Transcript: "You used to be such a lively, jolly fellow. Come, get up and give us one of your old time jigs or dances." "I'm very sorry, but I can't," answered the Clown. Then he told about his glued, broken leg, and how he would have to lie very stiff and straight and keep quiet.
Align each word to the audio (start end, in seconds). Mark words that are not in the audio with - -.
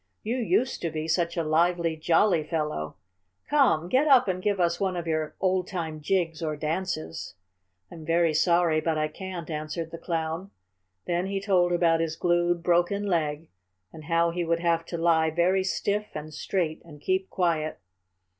"You 0.23 0.37
used 0.37 0.81
to 0.81 0.89
be 0.89 1.07
such 1.07 1.37
a 1.37 1.43
lively, 1.43 1.95
jolly 1.95 2.43
fellow. 2.43 2.95
Come, 3.47 3.87
get 3.87 4.07
up 4.07 4.27
and 4.27 4.41
give 4.41 4.59
us 4.59 4.79
one 4.79 4.95
of 4.97 5.05
your 5.05 5.35
old 5.39 5.67
time 5.67 6.01
jigs 6.01 6.41
or 6.41 6.57
dances." 6.57 7.35
"I'm 7.91 8.03
very 8.03 8.33
sorry, 8.33 8.81
but 8.81 8.97
I 8.97 9.07
can't," 9.07 9.47
answered 9.51 9.91
the 9.91 9.99
Clown. 9.99 10.49
Then 11.05 11.27
he 11.27 11.39
told 11.39 11.71
about 11.71 11.99
his 11.99 12.15
glued, 12.15 12.63
broken 12.63 13.03
leg, 13.05 13.47
and 13.93 14.05
how 14.05 14.31
he 14.31 14.43
would 14.43 14.59
have 14.61 14.85
to 14.87 14.97
lie 14.97 15.29
very 15.29 15.63
stiff 15.63 16.07
and 16.15 16.33
straight 16.33 16.81
and 16.83 16.99
keep 16.99 17.29
quiet. 17.29 17.77